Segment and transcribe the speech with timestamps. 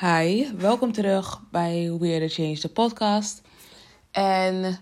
[0.00, 3.42] Hi, welkom terug bij We Are The Change, de podcast.
[4.10, 4.78] En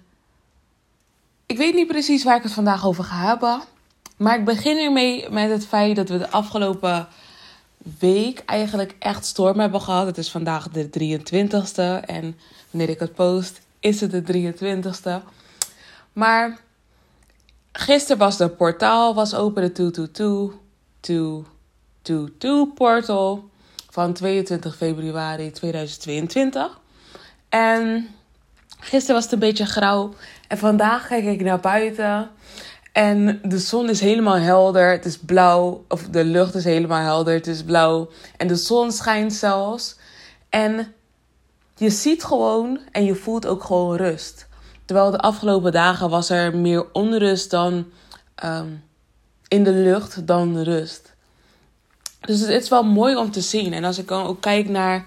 [1.46, 3.62] ik weet niet precies waar ik het vandaag over ga hebben.
[4.16, 7.08] Maar ik begin ermee met het feit dat we de afgelopen
[7.98, 10.06] week eigenlijk echt storm hebben gehad.
[10.06, 12.36] Het is vandaag de 23ste en
[12.70, 15.22] wanneer ik het post is het de 23ste.
[16.12, 16.60] Maar
[17.72, 20.60] gisteren was de portaal was open, de 222,
[21.00, 23.50] 222 portal
[23.98, 26.80] van 22 februari 2022.
[27.48, 28.08] En
[28.80, 30.14] gisteren was het een beetje grauw.
[30.48, 32.30] En vandaag kijk ik naar buiten.
[32.92, 34.90] En de zon is helemaal helder.
[34.90, 35.84] Het is blauw.
[35.88, 37.34] Of de lucht is helemaal helder.
[37.34, 38.08] Het is blauw.
[38.36, 39.96] En de zon schijnt zelfs.
[40.48, 40.94] En
[41.76, 44.48] je ziet gewoon en je voelt ook gewoon rust.
[44.84, 47.86] Terwijl de afgelopen dagen was er meer onrust dan
[48.34, 48.68] ehm,
[49.48, 51.16] in de lucht dan rust.
[52.20, 53.72] Dus het is wel mooi om te zien.
[53.72, 55.06] En als ik dan ook kijk naar,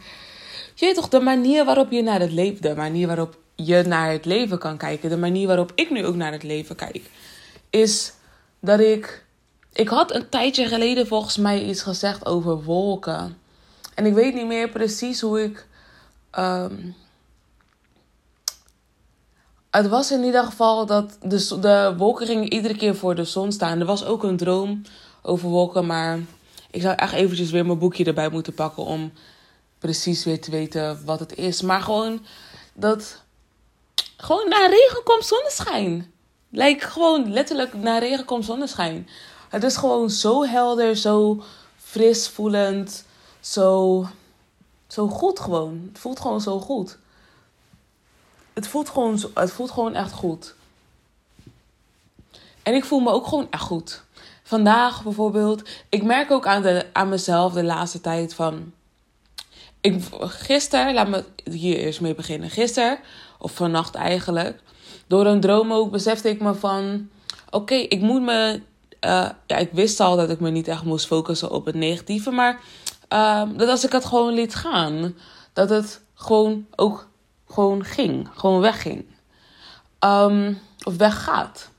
[0.76, 4.12] je weet toch, de manier waarop je naar het leven, de manier waarop je naar
[4.12, 7.02] het leven kan kijken, de manier waarop ik nu ook naar het leven kijk,
[7.70, 8.14] is
[8.60, 9.26] dat ik,
[9.74, 13.38] ik had een tijdje geleden volgens mij iets gezegd over wolken.
[13.96, 15.68] En ik weet niet meer precies hoe ik.
[16.40, 16.96] Um,
[19.72, 23.52] het was in ieder geval dat de, de wolken gingen iedere keer voor de zon
[23.52, 23.80] staan.
[23.80, 24.82] Er was ook een droom
[25.22, 26.20] over wolken, maar
[26.72, 29.12] ik zou echt eventjes weer mijn boekje erbij moeten pakken om
[29.80, 31.62] precies weer te weten wat het is.
[31.62, 32.26] Maar gewoon
[32.74, 33.22] dat.
[34.18, 36.14] Gewoon na regen komt zonneschijn.
[36.50, 39.10] Lijkt gewoon letterlijk na regen komt zonneschijn.
[39.50, 41.44] Het is gewoon zo helder, zo
[41.78, 43.06] fris voelend.
[43.40, 44.06] Zo,
[44.88, 45.90] zo goed gewoon.
[45.92, 46.98] Het voelt gewoon zo goed.
[48.54, 50.56] Het voelt gewoon, het voelt gewoon echt goed.
[52.64, 54.04] En ik voel me ook gewoon echt goed
[54.52, 55.70] vandaag bijvoorbeeld.
[55.90, 58.74] Ik merk ook aan, de, aan mezelf de laatste tijd van.
[59.82, 62.50] Ik, gisteren, laat me hier eerst mee beginnen.
[62.50, 63.00] Gisteren,
[63.40, 64.60] of vannacht eigenlijk,
[65.08, 67.10] door een droom ook besefte ik me van:
[67.50, 68.62] oké, ik moet me.
[69.06, 72.32] Uh, ja, ik wist al dat ik me niet echt moest focussen op het negatieve,
[72.32, 72.60] maar
[73.14, 75.16] uh, dat als ik het gewoon liet gaan,
[75.54, 77.08] dat het gewoon ook
[77.48, 79.06] gewoon ging, gewoon wegging.
[80.00, 81.70] Um, of weggaat.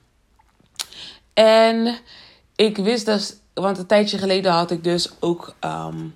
[1.33, 1.97] En
[2.55, 6.15] ik wist dus, want een tijdje geleden had ik dus ook um,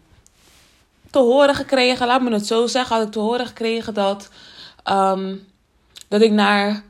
[1.12, 4.30] te horen gekregen, laat me het zo zeggen, had ik te horen gekregen dat,
[4.90, 5.48] um,
[6.08, 6.84] dat ik naar,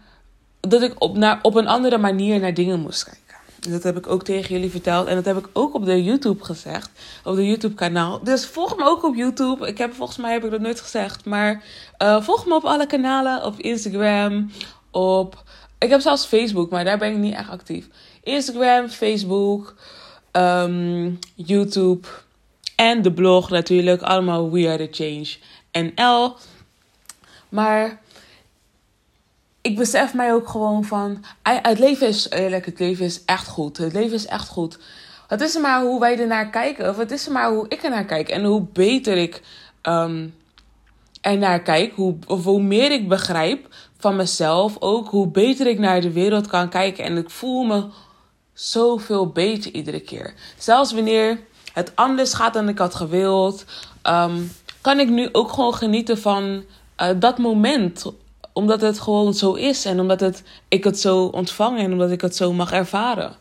[0.59, 3.28] dat ik op, naar, op een andere manier naar dingen moest kijken.
[3.62, 5.07] En dat heb ik ook tegen jullie verteld.
[5.07, 6.90] En dat heb ik ook op de YouTube gezegd.
[7.24, 8.24] Op de YouTube kanaal.
[8.24, 9.68] Dus volg me ook op YouTube.
[9.68, 11.25] Ik heb volgens mij heb ik dat nooit gezegd.
[11.25, 11.63] Maar
[12.02, 13.44] uh, volg me op alle kanalen.
[13.44, 14.52] Op Instagram.
[14.91, 15.44] Op.
[15.78, 17.88] Ik heb zelfs Facebook, maar daar ben ik niet echt actief.
[18.27, 19.75] Instagram, Facebook,
[20.31, 22.07] um, YouTube
[22.75, 24.01] en de blog natuurlijk.
[24.01, 25.35] Allemaal We Are The Change
[25.71, 26.35] NL.
[27.49, 28.01] Maar
[29.61, 31.23] ik besef mij ook gewoon van...
[31.43, 33.77] Het leven is eerlijk, het leven is echt goed.
[33.77, 34.79] Het leven is echt goed.
[35.27, 36.89] Het is maar hoe wij er naar kijken.
[36.89, 38.29] Of het is maar hoe ik er naar kijk.
[38.29, 39.41] En hoe beter ik
[39.83, 40.35] um,
[41.21, 41.94] er naar kijk.
[41.94, 43.67] Hoe, of hoe meer ik begrijp
[43.97, 45.07] van mezelf ook.
[45.07, 47.03] Hoe beter ik naar de wereld kan kijken.
[47.03, 47.85] En ik voel me
[48.57, 50.34] zoveel beter iedere keer.
[50.57, 51.40] Zelfs wanneer
[51.73, 53.66] het anders gaat dan ik had gewild,
[54.01, 54.41] ehm,
[54.81, 56.63] kan ik nu ook gewoon genieten van
[57.01, 58.06] uh, dat moment.
[58.53, 62.22] Omdat het gewoon zo is en omdat het, ik het zo ontvang en omdat ik
[62.22, 63.35] het zo mag ervaren.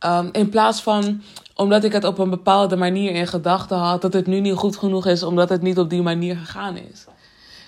[0.00, 1.22] Um, in plaats van
[1.56, 4.76] omdat ik het op een bepaalde manier in gedachten had, dat het nu niet goed
[4.76, 7.04] genoeg is, omdat het niet op die manier gegaan is.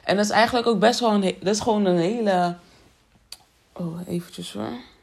[0.04, 2.56] En dat is eigenlijk ook best wel een, dat is gewoon een hele.
[3.72, 4.94] Oh, eventjes hoor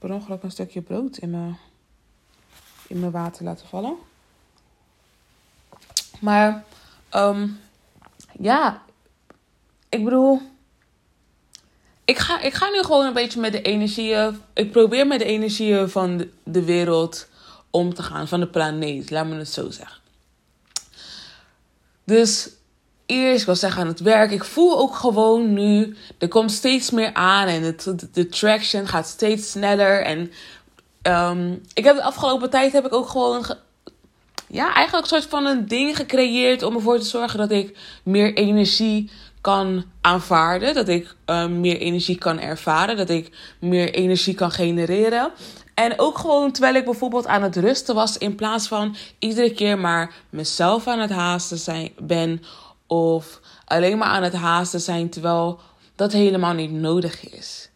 [0.00, 1.58] per ongeluk een stukje brood in mijn,
[2.86, 3.96] in mijn water laten vallen.
[6.20, 6.64] Maar
[7.14, 7.60] um,
[8.38, 8.82] ja,
[9.88, 10.40] ik bedoel,
[12.04, 14.42] ik ga, ik ga nu gewoon een beetje met de energieën.
[14.52, 17.28] Ik probeer met de energieën van de, de wereld
[17.70, 20.00] om te gaan, van de planeet, laat me het zo zeggen.
[22.04, 22.50] Dus
[23.10, 24.30] eerst, ik was zeggen aan het werk.
[24.30, 29.06] Ik voel ook gewoon nu, er komt steeds meer aan en het, de, traction gaat
[29.06, 30.02] steeds sneller.
[30.02, 30.32] En
[31.02, 33.44] um, ik heb de afgelopen tijd heb ik ook gewoon,
[34.46, 38.34] ja, eigenlijk een soort van een ding gecreëerd om ervoor te zorgen dat ik meer
[38.34, 39.10] energie
[39.40, 40.74] kan aanvaarden.
[40.74, 42.96] Dat ik um, meer energie kan ervaren.
[42.96, 45.32] Dat ik meer energie kan genereren.
[45.74, 49.78] En ook gewoon terwijl ik bijvoorbeeld aan het rusten was, in plaats van iedere keer
[49.78, 52.42] maar mezelf aan het haasten zijn, ben
[52.90, 55.60] of alleen maar aan het haasten zijn terwijl
[55.96, 57.70] dat helemaal niet nodig is.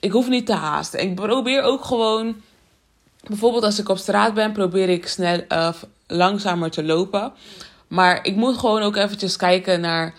[0.00, 1.00] Ik hoef niet te haasten.
[1.00, 2.36] Ik probeer ook gewoon
[3.26, 5.72] bijvoorbeeld als ik op straat ben, probeer ik snel, uh,
[6.06, 7.32] langzamer te lopen.
[7.88, 10.14] Maar ik moet gewoon ook eventjes kijken naar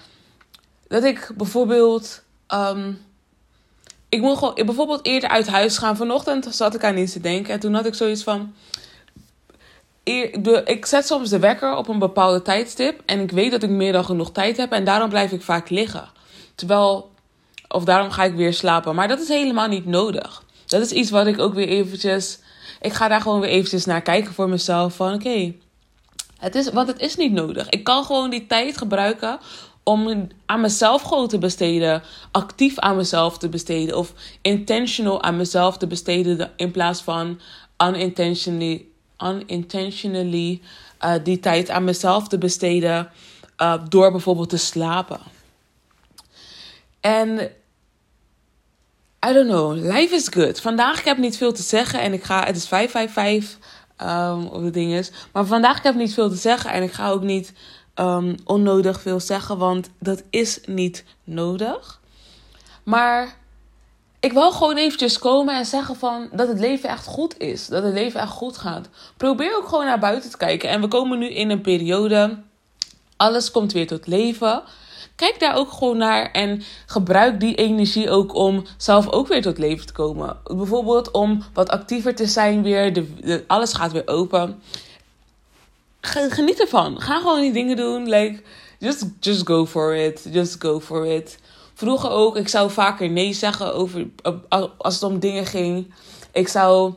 [0.88, 2.24] dat ik bijvoorbeeld.
[2.54, 3.02] Um,
[4.10, 5.98] ik moet gewoon bijvoorbeeld eerder uit huis gaan.
[5.98, 7.54] Vanochtend zat ik aan iets te denken.
[7.54, 8.54] En toen had ik zoiets van.
[10.66, 13.02] Ik zet soms de wekker op een bepaalde tijdstip.
[13.06, 14.72] En ik weet dat ik meer dan genoeg tijd heb.
[14.72, 16.10] En daarom blijf ik vaak liggen.
[16.56, 17.14] Terwijl.
[17.68, 18.96] Of daarom ga ik weer slapen.
[18.96, 20.44] Maar dat is helemaal niet nodig.
[20.66, 22.40] Dat is iets wat ik ook weer eventjes.
[22.82, 24.96] Ik ga daar gewoon weer eventjes naar kijken voor mezelf.
[24.96, 25.54] Van oké.
[26.38, 27.70] het is, want het is niet nodig.
[27.70, 29.40] Ik kan gewoon die tijd gebruiken
[29.84, 32.04] om aan mezelf gewoon te besteden.
[32.32, 33.98] Actief aan mezelf te besteden.
[33.98, 36.52] Of intentional aan mezelf te besteden.
[36.56, 37.40] In plaats van
[37.84, 38.86] unintentionally,
[39.24, 40.62] unintentionally
[41.02, 43.10] uh, die tijd aan mezelf te besteden.
[43.62, 45.20] Uh, door bijvoorbeeld te slapen.
[47.00, 47.52] En
[49.30, 50.62] I don't know, life is good.
[50.62, 53.58] Vandaag ik heb niet veel te zeggen en ik ga, het is 555
[54.02, 55.12] um, ehm, of de ding is.
[55.32, 57.54] Maar vandaag ik heb niet veel te zeggen en ik ga ook niet
[57.96, 62.02] um, onnodig veel zeggen, want dat is niet nodig.
[62.84, 63.38] Maar
[64.26, 67.68] ik wil gewoon eventjes komen en zeggen van dat het leven echt goed is.
[67.68, 68.90] Dat het leven echt goed gaat.
[69.18, 70.70] Probeer ook gewoon naar buiten te kijken.
[70.70, 72.38] En we komen nu in een periode.
[73.18, 74.64] Alles komt weer tot leven.
[75.16, 79.58] Kijk daar ook gewoon naar en gebruik die energie ook om zelf ook weer tot
[79.58, 80.38] leven te komen.
[80.44, 82.94] Bijvoorbeeld om wat actiever te zijn weer.
[82.94, 84.62] de, alles gaat weer open
[86.06, 87.02] geniet ervan.
[87.02, 88.10] Ga gewoon die dingen doen.
[88.10, 88.42] Like,
[88.80, 90.28] just, just go for it.
[90.32, 91.38] Just go for it.
[91.76, 94.08] Vroeger ook, ik zou vaker nee zeggen over,
[94.78, 95.94] als het om dingen ging.
[96.32, 96.94] Ik zou,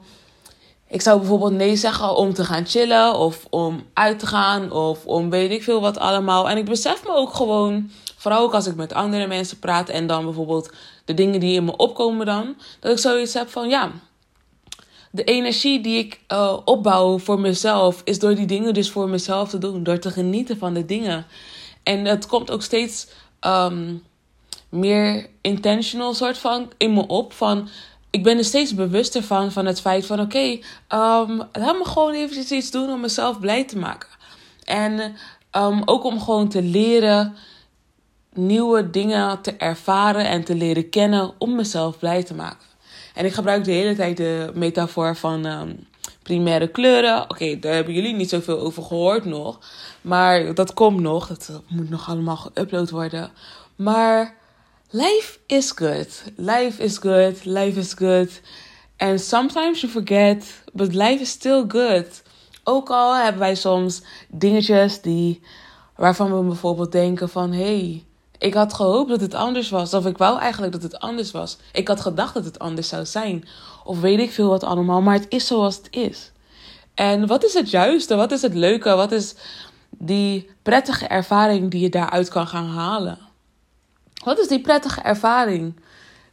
[0.89, 5.07] ik zou bijvoorbeeld nee zeggen om te gaan chillen of om uit te gaan of
[5.07, 6.51] om weet ik veel wat allemaal.
[6.51, 10.07] En ik besef me ook gewoon, vooral ook als ik met andere mensen praat en
[10.07, 10.73] dan bijvoorbeeld
[11.05, 13.91] de dingen die in me opkomen dan, dat ik zoiets heb van ja,
[15.11, 19.49] de energie die ik uh, opbouw voor mezelf is door die dingen dus voor mezelf
[19.49, 19.83] te doen.
[19.83, 21.27] Door te genieten van de dingen.
[21.83, 23.09] En het komt ook steeds
[23.41, 24.03] um,
[24.69, 27.33] meer intentional soort van in me op.
[27.33, 27.69] Van,
[28.11, 32.15] ik ben er steeds bewuster van, van het feit van oké, um, laat me gewoon
[32.15, 34.09] eventjes iets doen om mezelf blij te maken.
[34.65, 35.17] En
[35.57, 37.37] um, ook om gewoon te leren
[38.33, 42.67] nieuwe dingen te ervaren en te leren kennen om mezelf blij te maken.
[43.15, 45.87] En ik gebruik de hele tijd de metafoor van um,
[46.23, 47.23] primaire kleuren.
[47.23, 49.59] Oké, daar hebben jullie niet zoveel over gehoord nog.
[50.01, 51.27] Maar dat komt nog.
[51.27, 53.31] Dat moet nog allemaal geüpload worden.
[53.77, 54.38] Maar
[54.91, 56.23] life is good.
[56.37, 57.45] Life is good.
[57.45, 58.41] Life is good.
[58.97, 62.23] And sometimes you forget, but life is still good.
[62.65, 65.41] Ook al hebben wij soms dingetjes die,
[65.97, 67.53] waarvan we bijvoorbeeld denken van...
[67.53, 68.05] Hey,
[68.39, 69.95] ik had gehoopt dat het anders was.
[69.95, 71.57] Of ik wou eigenlijk dat het anders was.
[71.73, 73.49] Ik had gedacht dat het anders zou zijn.
[73.85, 75.03] Of weet ik veel wat allemaal.
[75.03, 76.33] Maar het is zoals het is.
[76.95, 78.17] En wat is het juiste?
[78.17, 78.95] Wat is het leuke?
[78.95, 79.35] Wat is
[79.91, 83.28] die prettige ervaring die je daaruit kan gaan halen?
[84.25, 85.81] Wat is die prettige ervaring?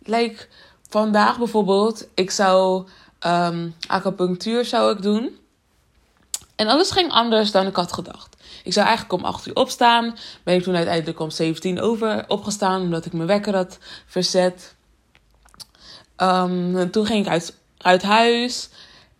[0.03, 0.47] Like
[0.89, 2.87] vandaag bijvoorbeeld, ik zou
[3.25, 5.37] um, acupunctuur zou ik doen.
[6.55, 8.35] En alles ging anders dan ik had gedacht.
[8.63, 10.15] Ik zou eigenlijk om 8 uur opstaan.
[10.43, 14.75] Ben ik toen uiteindelijk om 17 over opgestaan, omdat ik mijn wekker had verzet.
[16.17, 18.69] Um, toen ging ik uit, uit huis.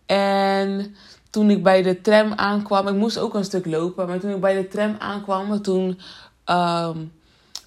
[0.06, 0.96] En
[1.30, 4.06] toen ik bij de tram aankwam, ik moest ook een stuk lopen.
[4.06, 6.00] Maar toen ik bij de tram aankwam, toen
[6.46, 7.12] um,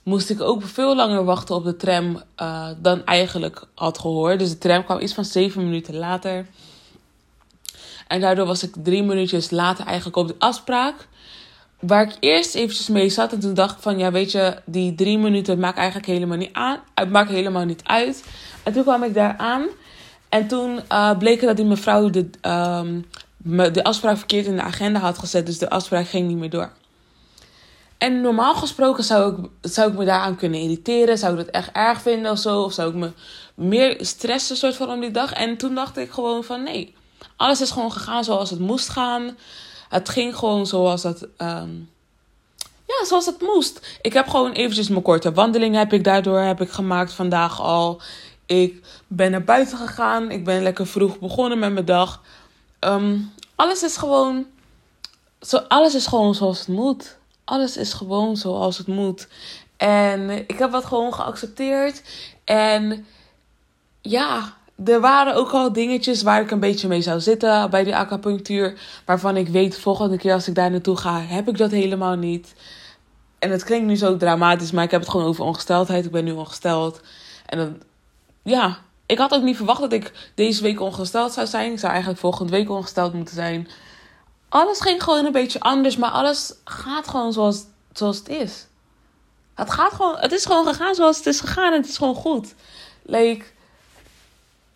[0.10, 4.40] moest ik ook veel langer wachten op de tram uh, dan eigenlijk had gehoord.
[4.40, 6.46] Dus de tram kwam iets van 7 minuten later.
[8.08, 11.08] En daardoor was ik drie minuutjes later eigenlijk op de afspraak.
[11.80, 13.34] Waar ik eerst eventjes mee zat.
[13.34, 16.54] En toen dacht ik van, ja weet je, die drie minuten maakt eigenlijk helemaal niet
[16.54, 16.80] aan.
[16.96, 18.24] Het maakt helemaal niet uit.
[18.64, 19.68] En toen kwam ik daar aan.
[20.30, 23.06] En toen uh, bleek dat die mevrouw de, um,
[23.74, 25.46] de afspraak verkeerd in de agenda had gezet.
[25.46, 26.72] Dus de afspraak ging niet meer door.
[28.00, 31.18] En normaal gesproken zou ik, zou ik me daaraan kunnen irriteren.
[31.18, 32.62] Zou ik dat echt erg vinden of zo.
[32.62, 33.12] Of zou ik me
[33.56, 35.34] meer stressen soort van om die dag.
[35.34, 36.96] En toen dacht ik gewoon van nee.
[37.36, 39.36] Alles is gewoon gegaan zoals het moest gaan
[39.90, 41.76] het ging gewoon zoals het, ehm,
[42.86, 43.98] ja, zoals het moest.
[44.02, 48.02] Ik heb gewoon eventjes mijn korte wandeling heb ik daardoor heb ik gemaakt vandaag al.
[48.46, 50.32] Ik ben naar buiten gegaan.
[50.32, 52.22] Ik ben lekker vroeg begonnen met mijn dag.
[52.80, 53.18] Ehm,
[53.56, 54.46] alles is gewoon,
[55.42, 57.18] zo, alles is gewoon zoals het moet.
[57.50, 59.28] Alles is gewoon zoals het moet.
[59.78, 62.02] En ik heb dat gewoon geaccepteerd.
[62.44, 63.06] En
[64.02, 64.54] ja,
[64.86, 68.80] er waren ook al dingetjes waar ik een beetje mee zou zitten bij die acupunctuur.
[69.06, 72.54] Waarvan ik weet, volgende keer als ik daar naartoe ga, heb ik dat helemaal niet.
[73.40, 76.06] En het klinkt nu zo dramatisch, maar ik heb het gewoon over ongesteldheid.
[76.06, 77.02] Ik ben nu ongesteld.
[77.46, 77.82] En dan,
[78.44, 81.72] ja, ik had ook niet verwacht dat ik deze week ongesteld zou zijn.
[81.72, 83.68] Ik zou eigenlijk volgende week ongesteld moeten zijn.
[84.50, 87.64] Alles ging gewoon een beetje anders, maar alles gaat gewoon zoals,
[87.94, 88.68] zoals het is.
[89.54, 92.16] Het, gaat gewoon, het is gewoon gegaan zoals het is gegaan en het is gewoon
[92.16, 92.54] goed.
[93.02, 93.46] Like,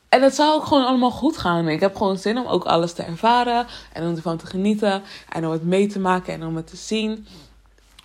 [0.09, 1.67] en het zou ook gewoon allemaal goed gaan.
[1.67, 5.45] Ik heb gewoon zin om ook alles te ervaren en om ervan te genieten en
[5.45, 7.27] om het mee te maken en om het te zien.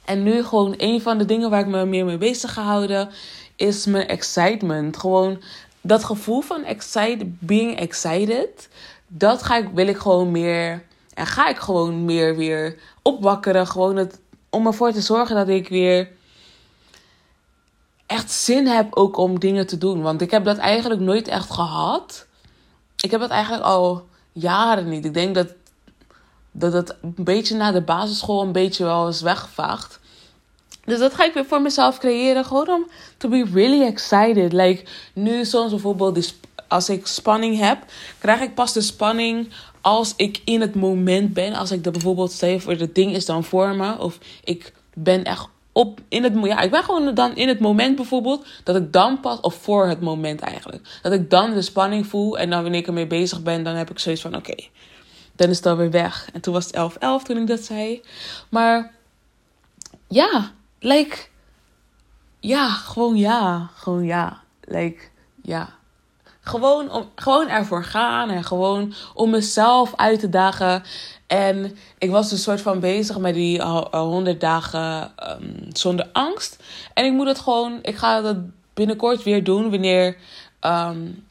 [0.05, 3.09] En nu gewoon een van de dingen waar ik me meer mee bezig ga houden
[3.57, 4.97] is mijn excitement.
[4.97, 5.43] Gewoon
[5.81, 8.69] dat gevoel van excited, being excited,
[9.07, 10.85] dat ga ik, wil ik gewoon meer
[11.19, 13.67] en ga ik gewoon meer weer opwakkeren.
[13.67, 14.21] Gewoon het,
[14.51, 16.09] om ervoor te zorgen dat ik weer
[18.07, 20.03] echt zin heb ook om dingen te doen.
[20.03, 22.27] Want ik heb dat eigenlijk nooit echt gehad.
[23.01, 25.05] Ik heb dat eigenlijk al jaren niet.
[25.05, 25.49] Ik denk dat
[26.53, 30.01] dat het een beetje na de basisschool een beetje wel is weggevaagd.
[30.85, 32.45] Dus dat ga ik weer voor mezelf creëren.
[32.45, 34.53] Gewoon om to be really excited.
[34.53, 36.15] Like nu soms bijvoorbeeld
[36.69, 37.85] als ik spanning heb,
[38.19, 39.49] krijg ik pas de spanning
[39.81, 41.55] als ik in het moment ben.
[41.55, 43.99] Als ik bijvoorbeeld stel voor het ding is dan voor me.
[43.99, 45.49] Of ik ben echt
[45.79, 49.21] op in het ja, ik ben gewoon dan in het moment bijvoorbeeld dat ik dan
[49.21, 52.81] pas of voor het moment eigenlijk dat ik dan de spanning voel en dan wanneer
[52.81, 54.55] ik ermee bezig ben dan heb ik zoiets van oké
[55.37, 58.03] dan is het alweer weg en toen was het 11-11 toen ik dat zei
[58.49, 58.93] maar
[60.09, 61.17] ja like
[62.41, 65.03] ja gewoon ja gewoon ja like
[65.43, 65.78] ja
[66.49, 70.83] gewoon, om, gewoon ervoor gaan en gewoon om mezelf uit te dagen.
[71.27, 76.63] En ik was een soort van bezig met die 100 dagen um, zonder angst.
[76.95, 78.37] En ik moet het gewoon, ik ga dat
[78.75, 80.17] binnenkort weer doen wanneer,
[80.61, 81.27] um,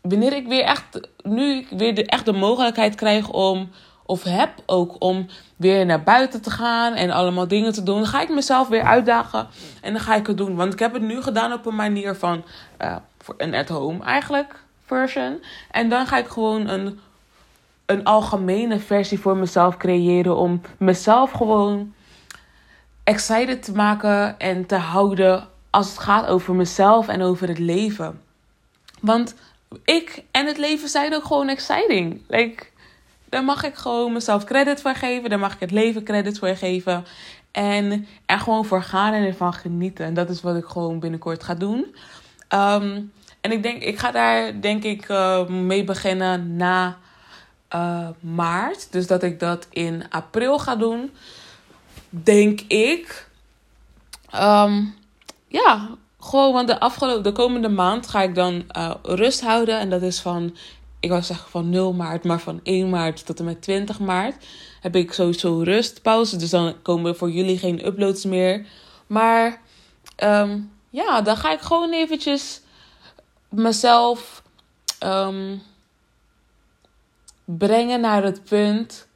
[0.00, 3.70] wanneer ik weer echt, nu ik weer de, echt de mogelijkheid krijg om,
[4.06, 7.96] of heb ook om weer naar buiten te gaan en allemaal dingen te doen.
[7.96, 9.48] Dan ga ik mezelf weer uitdagen
[9.80, 10.54] en dan ga ik het doen.
[10.54, 12.44] Want ik heb het nu gedaan op een manier van
[12.82, 12.96] uh,
[13.36, 15.42] een at-home eigenlijk version.
[15.70, 16.98] En dan ga ik gewoon een
[17.86, 20.36] een algemene versie voor mezelf creëren.
[20.36, 21.94] Om mezelf gewoon
[23.04, 28.20] excited te maken en te houden als het gaat over mezelf en over het leven.
[29.00, 29.34] Want
[29.84, 32.22] ik en het leven zijn ook gewoon exciting.
[32.28, 32.66] Like,
[33.34, 35.30] daar mag ik gewoon mezelf credit voor geven.
[35.30, 37.04] Daar mag ik het leven credit voor geven.
[37.52, 40.04] En er gewoon voor gaan en ervan genieten.
[40.04, 41.96] En dat is wat ik gewoon binnenkort ga doen.
[42.48, 43.00] Ehm,
[43.40, 46.96] en ik denk, ik ga daar denk ik uh, mee beginnen na
[47.74, 48.92] uh, maart.
[48.92, 51.10] Dus dat ik dat in april ga doen.
[52.08, 53.28] Denk ik.
[54.34, 54.94] Um,
[55.48, 55.88] ja,
[56.20, 59.78] gewoon, want de, afgelopen, de komende maand ga ik dan uh, rust houden.
[59.78, 60.56] En dat is van,
[61.04, 64.44] ik wou zeggen van 0 maart, maar van 1 maart tot en met 20 maart
[64.80, 66.36] heb ik sowieso rustpauze.
[66.36, 68.66] Dus dan komen voor jullie geen uploads meer.
[69.06, 69.60] Maar
[70.22, 72.60] um, ja, dan ga ik gewoon eventjes
[73.48, 74.42] mezelf.
[75.04, 75.62] Um,
[77.44, 79.06] brengen naar het punt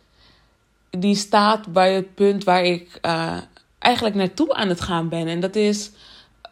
[0.91, 3.37] die staat bij het punt waar ik uh,
[3.79, 5.27] eigenlijk naartoe aan het gaan ben.
[5.27, 5.91] En dat is,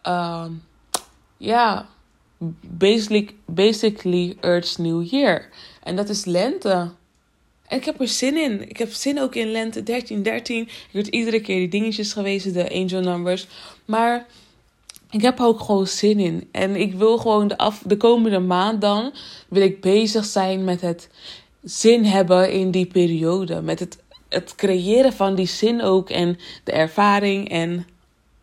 [0.06, 0.44] uh,
[1.36, 1.86] ja,
[2.60, 5.48] basically, basically Earth's New Year.
[5.82, 6.90] En dat is lente.
[7.66, 8.68] En ik heb er zin in.
[8.68, 10.62] Ik heb zin ook in lente 13, 13.
[10.62, 13.46] Ik word iedere keer die dingetjes geweest, de angel numbers.
[13.84, 14.26] Maar
[15.10, 16.48] ik heb er ook gewoon zin in.
[16.52, 19.12] En ik wil gewoon de, af, de komende maand dan,
[19.48, 21.08] wil ik bezig zijn met het
[21.62, 23.62] zin hebben in die periode.
[23.62, 27.86] Met het, het creëren van die zin ook en de ervaring en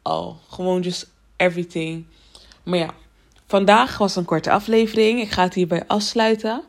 [0.01, 0.37] al.
[0.49, 2.05] gewoon just everything.
[2.63, 2.93] Maar ja,
[3.53, 5.21] vandaag was een korte aflevering.
[5.21, 6.63] Ik ga het hierbij afsluiten.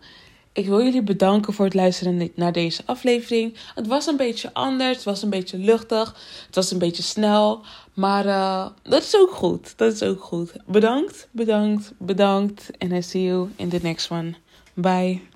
[0.52, 3.56] Ik wil jullie bedanken voor het luisteren naar deze aflevering.
[3.74, 7.64] Het was een beetje anders, het was een beetje luchtig, het was een beetje snel.
[7.94, 9.72] Maar uh, dat is ook goed.
[9.76, 10.52] Dat is ook goed.
[10.66, 12.70] Bedankt, bedankt, bedankt.
[12.78, 14.34] En I see you in the next one.
[14.74, 15.33] Bye.